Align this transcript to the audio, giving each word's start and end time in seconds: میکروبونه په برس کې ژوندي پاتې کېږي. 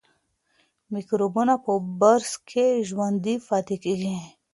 میکروبونه 0.93 1.53
په 1.65 1.71
برس 1.99 2.31
کې 2.49 2.65
ژوندي 2.87 3.35
پاتې 3.47 3.75
کېږي. 3.83 4.15